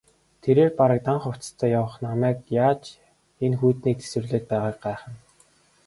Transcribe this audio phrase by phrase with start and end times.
[0.41, 2.83] Тэрээр бараг дан хувцастай явах намайг яаж
[3.45, 5.13] энэ хүйтнийг тэсвэрлээд байгааг гайхна.